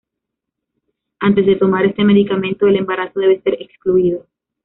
Antes 1.19 1.45
de 1.45 1.57
tomar 1.57 1.85
este 1.85 2.03
medicamento 2.03 2.65
el 2.65 2.75
embarazo 2.77 3.19
debe 3.19 3.39
ser 3.41 3.57
excluido. 3.61 4.25